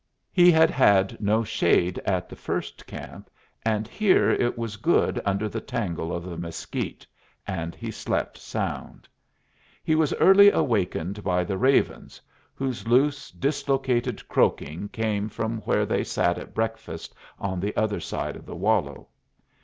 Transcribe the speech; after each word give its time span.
He 0.31 0.51
had 0.51 0.71
had 0.71 1.21
no 1.21 1.43
shade 1.43 1.99
at 2.07 2.27
the 2.27 2.35
first 2.35 2.87
camp, 2.87 3.29
and 3.63 3.87
here 3.87 4.31
it 4.31 4.57
was 4.57 4.77
good 4.77 5.21
under 5.25 5.47
the 5.47 5.61
tangle 5.61 6.11
of 6.11 6.23
the 6.23 6.39
mesquite, 6.39 7.05
and 7.45 7.75
he 7.75 7.91
slept 7.91 8.35
sound. 8.35 9.07
He 9.83 9.93
was 9.93 10.11
early 10.15 10.49
awakened 10.49 11.23
by 11.23 11.43
the 11.43 11.55
ravens, 11.59 12.19
whose 12.55 12.87
loose, 12.87 13.29
dislocated 13.29 14.27
croaking 14.27 14.89
came 14.89 15.29
from 15.29 15.59
where 15.65 15.85
they 15.85 16.03
sat 16.03 16.39
at 16.39 16.55
breakfast 16.55 17.13
on 17.37 17.59
the 17.59 17.75
other 17.77 17.99
side 17.99 18.35
of 18.35 18.47
the 18.47 18.55
wallow. 18.55 19.07